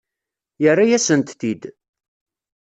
[0.63, 1.63] Yerra-yasent-t-id.